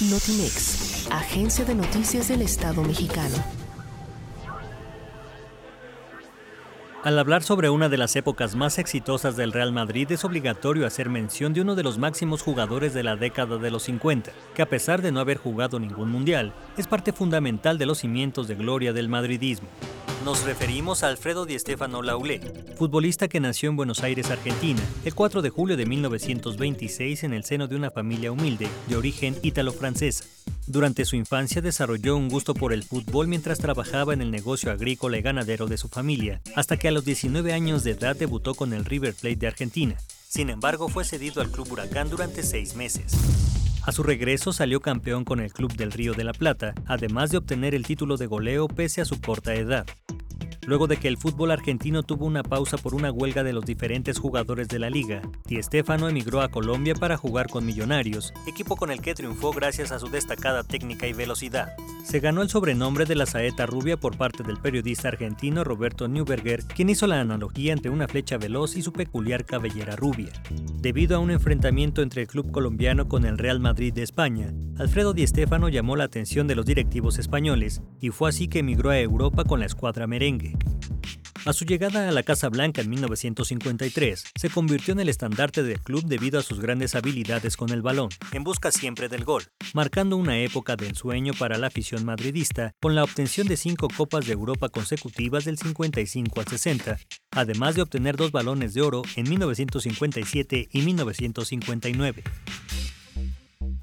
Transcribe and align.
Notimex, 0.00 1.06
Agencia 1.08 1.64
de 1.64 1.76
Noticias 1.76 2.26
del 2.26 2.42
Estado 2.42 2.82
mexicano. 2.82 3.63
Al 7.04 7.18
hablar 7.18 7.42
sobre 7.42 7.68
una 7.68 7.90
de 7.90 7.98
las 7.98 8.16
épocas 8.16 8.56
más 8.56 8.78
exitosas 8.78 9.36
del 9.36 9.52
Real 9.52 9.72
Madrid 9.72 10.10
es 10.10 10.24
obligatorio 10.24 10.86
hacer 10.86 11.10
mención 11.10 11.52
de 11.52 11.60
uno 11.60 11.74
de 11.74 11.82
los 11.82 11.98
máximos 11.98 12.40
jugadores 12.40 12.94
de 12.94 13.02
la 13.02 13.14
década 13.14 13.58
de 13.58 13.70
los 13.70 13.82
50, 13.82 14.32
que 14.54 14.62
a 14.62 14.70
pesar 14.70 15.02
de 15.02 15.12
no 15.12 15.20
haber 15.20 15.36
jugado 15.36 15.78
ningún 15.78 16.10
mundial, 16.10 16.54
es 16.78 16.86
parte 16.86 17.12
fundamental 17.12 17.76
de 17.76 17.84
los 17.84 17.98
cimientos 17.98 18.48
de 18.48 18.54
gloria 18.54 18.94
del 18.94 19.10
madridismo. 19.10 19.68
Nos 20.24 20.44
referimos 20.46 21.02
a 21.02 21.08
Alfredo 21.08 21.44
Di 21.44 21.58
Stefano 21.58 22.00
Laulé, 22.00 22.40
futbolista 22.78 23.28
que 23.28 23.38
nació 23.38 23.68
en 23.68 23.76
Buenos 23.76 24.02
Aires, 24.02 24.30
Argentina, 24.30 24.80
el 25.04 25.14
4 25.14 25.42
de 25.42 25.50
julio 25.50 25.76
de 25.76 25.84
1926 25.84 27.24
en 27.24 27.34
el 27.34 27.44
seno 27.44 27.68
de 27.68 27.76
una 27.76 27.90
familia 27.90 28.32
humilde 28.32 28.66
de 28.88 28.96
origen 28.96 29.36
ítalo-francesa. 29.42 30.24
Durante 30.66 31.04
su 31.04 31.16
infancia 31.16 31.60
desarrolló 31.60 32.16
un 32.16 32.28
gusto 32.28 32.54
por 32.54 32.72
el 32.72 32.82
fútbol 32.82 33.28
mientras 33.28 33.58
trabajaba 33.58 34.14
en 34.14 34.22
el 34.22 34.30
negocio 34.30 34.70
agrícola 34.70 35.18
y 35.18 35.22
ganadero 35.22 35.66
de 35.66 35.76
su 35.76 35.88
familia, 35.88 36.40
hasta 36.56 36.78
que 36.78 36.88
a 36.88 36.90
los 36.90 37.04
19 37.04 37.52
años 37.52 37.84
de 37.84 37.90
edad 37.90 38.16
debutó 38.16 38.54
con 38.54 38.72
el 38.72 38.86
River 38.86 39.14
Plate 39.14 39.36
de 39.36 39.46
Argentina. 39.46 39.96
Sin 40.26 40.48
embargo, 40.48 40.88
fue 40.88 41.04
cedido 41.04 41.42
al 41.42 41.50
Club 41.50 41.70
Huracán 41.72 42.08
durante 42.08 42.42
seis 42.42 42.74
meses. 42.76 43.12
A 43.82 43.92
su 43.92 44.02
regreso 44.02 44.54
salió 44.54 44.80
campeón 44.80 45.24
con 45.24 45.40
el 45.40 45.52
Club 45.52 45.74
del 45.74 45.92
Río 45.92 46.14
de 46.14 46.24
la 46.24 46.32
Plata, 46.32 46.74
además 46.86 47.30
de 47.30 47.36
obtener 47.36 47.74
el 47.74 47.84
título 47.86 48.16
de 48.16 48.26
goleo 48.26 48.66
pese 48.66 49.02
a 49.02 49.04
su 49.04 49.20
corta 49.20 49.54
edad 49.54 49.84
luego 50.66 50.86
de 50.86 50.96
que 50.96 51.08
el 51.08 51.16
fútbol 51.16 51.50
argentino 51.50 52.02
tuvo 52.02 52.26
una 52.26 52.42
pausa 52.42 52.78
por 52.78 52.94
una 52.94 53.10
huelga 53.10 53.42
de 53.42 53.52
los 53.52 53.64
diferentes 53.64 54.18
jugadores 54.18 54.68
de 54.68 54.78
la 54.78 54.90
liga. 54.90 55.22
Di 55.44 55.62
Stefano 55.62 56.08
emigró 56.08 56.40
a 56.40 56.48
Colombia 56.48 56.94
para 56.94 57.16
jugar 57.16 57.48
con 57.48 57.66
Millonarios, 57.66 58.32
equipo 58.46 58.76
con 58.76 58.90
el 58.90 59.00
que 59.00 59.14
triunfó 59.14 59.52
gracias 59.52 59.92
a 59.92 59.98
su 59.98 60.08
destacada 60.08 60.64
técnica 60.64 61.06
y 61.06 61.12
velocidad. 61.12 61.74
Se 62.04 62.20
ganó 62.20 62.42
el 62.42 62.50
sobrenombre 62.50 63.06
de 63.06 63.14
la 63.14 63.24
saeta 63.24 63.64
rubia 63.64 63.96
por 63.96 64.18
parte 64.18 64.42
del 64.42 64.58
periodista 64.58 65.08
argentino 65.08 65.64
Roberto 65.64 66.06
Neuberger, 66.06 66.62
quien 66.64 66.90
hizo 66.90 67.06
la 67.06 67.18
analogía 67.18 67.72
entre 67.72 67.90
una 67.90 68.06
flecha 68.06 68.36
veloz 68.36 68.76
y 68.76 68.82
su 68.82 68.92
peculiar 68.92 69.46
cabellera 69.46 69.96
rubia. 69.96 70.30
Debido 70.80 71.16
a 71.16 71.18
un 71.18 71.30
enfrentamiento 71.30 72.02
entre 72.02 72.20
el 72.20 72.28
club 72.28 72.50
colombiano 72.50 73.08
con 73.08 73.24
el 73.24 73.38
Real 73.38 73.58
Madrid 73.58 73.94
de 73.94 74.02
España, 74.02 74.52
Alfredo 74.78 75.14
Di 75.14 75.26
Stefano 75.26 75.70
llamó 75.70 75.96
la 75.96 76.04
atención 76.04 76.46
de 76.46 76.54
los 76.54 76.66
directivos 76.66 77.18
españoles 77.18 77.80
y 78.00 78.10
fue 78.10 78.28
así 78.28 78.48
que 78.48 78.58
emigró 78.58 78.90
a 78.90 78.98
Europa 78.98 79.44
con 79.44 79.60
la 79.60 79.66
escuadra 79.66 80.06
merengue. 80.06 80.58
A 81.46 81.52
su 81.52 81.66
llegada 81.66 82.08
a 82.08 82.12
la 82.12 82.22
Casa 82.22 82.48
Blanca 82.48 82.80
en 82.80 82.88
1953, 82.88 84.24
se 84.34 84.48
convirtió 84.48 84.92
en 84.92 85.00
el 85.00 85.10
estandarte 85.10 85.62
del 85.62 85.78
club 85.78 86.02
debido 86.06 86.38
a 86.38 86.42
sus 86.42 86.58
grandes 86.58 86.94
habilidades 86.94 87.58
con 87.58 87.68
el 87.68 87.82
balón, 87.82 88.08
en 88.32 88.44
busca 88.44 88.72
siempre 88.72 89.10
del 89.10 89.24
gol, 89.24 89.44
marcando 89.74 90.16
una 90.16 90.38
época 90.38 90.74
de 90.76 90.86
ensueño 90.86 91.34
para 91.34 91.58
la 91.58 91.66
afición 91.66 92.06
madridista 92.06 92.72
con 92.80 92.94
la 92.94 93.04
obtención 93.04 93.46
de 93.46 93.58
cinco 93.58 93.88
Copas 93.94 94.26
de 94.26 94.32
Europa 94.32 94.70
consecutivas 94.70 95.44
del 95.44 95.58
55 95.58 96.40
al 96.40 96.48
60, 96.48 96.98
además 97.32 97.74
de 97.74 97.82
obtener 97.82 98.16
dos 98.16 98.32
balones 98.32 98.72
de 98.72 98.80
oro 98.80 99.02
en 99.14 99.28
1957 99.28 100.68
y 100.72 100.80
1959 100.80 102.24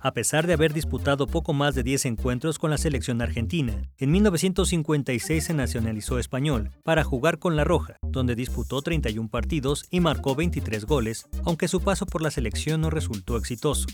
a 0.02 0.14
pesar 0.14 0.48
de 0.48 0.54
haber 0.54 0.74
disputado 0.74 1.28
poco 1.28 1.54
más 1.54 1.76
de 1.76 1.84
10 1.84 2.06
encuentros 2.06 2.60
con 2.60 2.72
la 2.72 2.78
selección 2.78 3.22
argentina. 3.22 3.82
En 3.98 4.12
1956 4.12 5.44
se 5.44 5.54
nacionalizó 5.54 6.20
español 6.20 6.72
para 6.84 7.04
jugar 7.04 7.40
con 7.40 7.56
La 7.56 7.64
Roja, 7.64 7.98
donde 8.02 8.36
disputó 8.36 8.82
31 8.82 9.30
partidos 9.30 9.86
y 9.90 10.00
marcó 10.00 10.36
23 10.36 10.86
goles, 10.86 11.28
aunque 11.46 11.68
su 11.68 11.82
paso 11.82 12.06
por 12.06 12.22
la 12.22 12.32
selección 12.32 12.82
no 12.82 12.90
resultó 12.90 13.38
exitoso. 13.38 13.88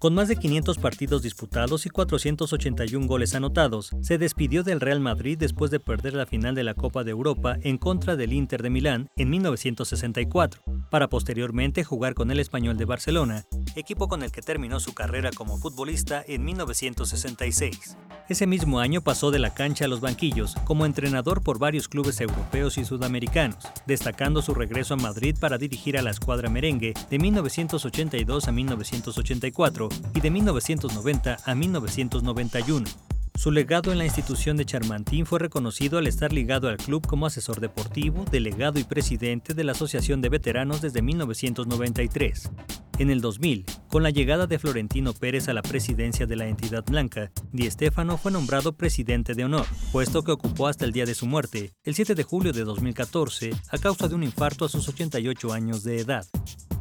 Con 0.00 0.14
más 0.14 0.28
de 0.28 0.36
500 0.36 0.78
partidos 0.78 1.20
disputados 1.20 1.84
y 1.84 1.90
481 1.90 3.06
goles 3.06 3.34
anotados, 3.34 3.90
se 4.00 4.16
despidió 4.16 4.62
del 4.62 4.80
Real 4.80 4.98
Madrid 4.98 5.36
después 5.38 5.70
de 5.70 5.78
perder 5.78 6.14
la 6.14 6.24
final 6.24 6.54
de 6.54 6.64
la 6.64 6.72
Copa 6.72 7.04
de 7.04 7.10
Europa 7.10 7.58
en 7.60 7.76
contra 7.76 8.16
del 8.16 8.32
Inter 8.32 8.62
de 8.62 8.70
Milán 8.70 9.10
en 9.16 9.28
1964, 9.28 10.62
para 10.90 11.08
posteriormente 11.08 11.84
jugar 11.84 12.14
con 12.14 12.30
el 12.30 12.40
Español 12.40 12.76
de 12.76 12.84
Barcelona, 12.84 13.46
equipo 13.76 14.08
con 14.08 14.22
el 14.22 14.32
que 14.32 14.42
terminó 14.42 14.80
su 14.80 14.92
carrera 14.92 15.30
como 15.34 15.58
futbolista 15.58 16.22
en 16.26 16.44
1966. 16.44 17.96
Ese 18.28 18.46
mismo 18.46 18.80
año 18.80 19.00
pasó 19.00 19.30
de 19.30 19.38
la 19.38 19.54
cancha 19.54 19.86
a 19.86 19.88
los 19.88 20.00
banquillos 20.00 20.54
como 20.64 20.86
entrenador 20.86 21.42
por 21.42 21.58
varios 21.58 21.88
clubes 21.88 22.20
europeos 22.20 22.78
y 22.78 22.84
sudamericanos, 22.84 23.58
destacando 23.86 24.42
su 24.42 24.54
regreso 24.54 24.94
a 24.94 24.98
Madrid 24.98 25.36
para 25.40 25.58
dirigir 25.58 25.98
a 25.98 26.02
la 26.02 26.10
escuadra 26.10 26.48
merengue 26.48 26.94
de 27.08 27.18
1982 27.18 28.48
a 28.48 28.52
1984 28.52 29.88
y 30.14 30.20
de 30.20 30.30
1990 30.30 31.36
a 31.44 31.54
1991. 31.54 33.09
Su 33.40 33.50
legado 33.50 33.90
en 33.90 33.96
la 33.96 34.04
institución 34.04 34.58
de 34.58 34.66
Charmantín 34.66 35.24
fue 35.24 35.38
reconocido 35.38 35.96
al 35.96 36.06
estar 36.06 36.30
ligado 36.30 36.68
al 36.68 36.76
club 36.76 37.06
como 37.06 37.24
asesor 37.24 37.58
deportivo, 37.58 38.26
delegado 38.30 38.78
y 38.78 38.84
presidente 38.84 39.54
de 39.54 39.64
la 39.64 39.72
Asociación 39.72 40.20
de 40.20 40.28
Veteranos 40.28 40.82
desde 40.82 41.00
1993. 41.00 42.50
En 42.98 43.08
el 43.08 43.22
2000, 43.22 43.64
con 43.88 44.02
la 44.02 44.10
llegada 44.10 44.46
de 44.46 44.58
Florentino 44.58 45.14
Pérez 45.14 45.48
a 45.48 45.54
la 45.54 45.62
presidencia 45.62 46.26
de 46.26 46.36
la 46.36 46.48
entidad 46.48 46.84
blanca, 46.84 47.32
Di 47.50 47.70
Stefano 47.70 48.18
fue 48.18 48.30
nombrado 48.30 48.74
presidente 48.74 49.32
de 49.32 49.46
honor, 49.46 49.64
puesto 49.90 50.22
que 50.22 50.32
ocupó 50.32 50.66
hasta 50.66 50.84
el 50.84 50.92
día 50.92 51.06
de 51.06 51.14
su 51.14 51.24
muerte, 51.24 51.72
el 51.82 51.94
7 51.94 52.14
de 52.14 52.22
julio 52.24 52.52
de 52.52 52.64
2014, 52.64 53.52
a 53.70 53.78
causa 53.78 54.06
de 54.06 54.16
un 54.16 54.22
infarto 54.22 54.66
a 54.66 54.68
sus 54.68 54.86
88 54.86 55.54
años 55.54 55.82
de 55.82 56.00
edad. 56.00 56.26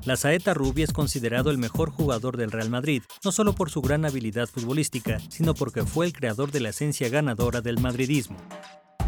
La 0.10 0.18
saeta 0.18 0.56
rubia 0.56 0.86
es 0.86 0.92
considerado 0.92 1.52
el 1.52 1.60
mejor 1.60 1.92
jugador 1.92 2.36
del 2.36 2.50
Real 2.50 2.72
Madrid, 2.72 3.04
no 3.24 3.32
solo 3.32 3.54
por 3.54 3.70
su 3.70 3.80
gran 3.80 4.06
habilidad 4.06 4.50
futbolística, 4.50 5.20
sino 5.30 5.54
porque 5.54 5.84
fue 5.84 6.08
el 6.08 6.14
creador 6.14 6.52
de 6.52 6.62
la 6.62 6.70
esencia 6.70 7.10
ganadora 7.10 7.62
del 7.62 7.80
madridismo. 7.80 8.36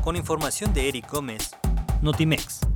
Con 0.04 0.16
información 0.16 0.76
de 0.76 0.90
Eric 0.90 1.12
Gómez, 1.12 1.56
Notimex. 2.04 2.71